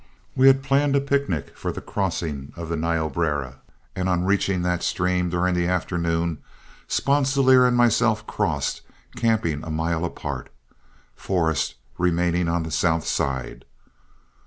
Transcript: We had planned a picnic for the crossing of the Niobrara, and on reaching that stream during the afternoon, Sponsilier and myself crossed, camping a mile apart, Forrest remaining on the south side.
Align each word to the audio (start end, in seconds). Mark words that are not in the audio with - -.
We 0.35 0.47
had 0.47 0.63
planned 0.63 0.95
a 0.95 0.99
picnic 0.99 1.55
for 1.55 1.71
the 1.71 1.79
crossing 1.79 2.53
of 2.55 2.69
the 2.69 2.75
Niobrara, 2.75 3.57
and 3.95 4.09
on 4.09 4.23
reaching 4.25 4.63
that 4.63 4.81
stream 4.81 5.29
during 5.29 5.53
the 5.53 5.67
afternoon, 5.67 6.39
Sponsilier 6.87 7.67
and 7.67 7.77
myself 7.77 8.25
crossed, 8.25 8.81
camping 9.15 9.63
a 9.63 9.69
mile 9.69 10.03
apart, 10.03 10.49
Forrest 11.15 11.75
remaining 11.99 12.49
on 12.49 12.63
the 12.63 12.71
south 12.71 13.05
side. 13.05 13.63